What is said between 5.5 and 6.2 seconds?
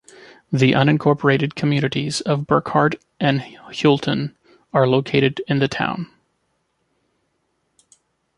the town.